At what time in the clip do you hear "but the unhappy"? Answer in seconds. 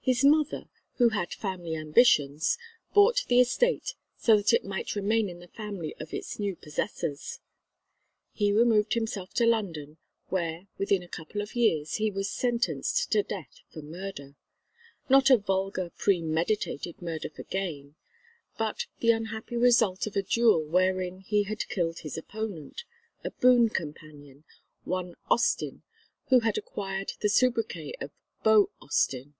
18.56-19.58